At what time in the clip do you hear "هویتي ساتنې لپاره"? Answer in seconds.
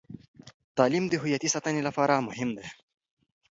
1.21-2.23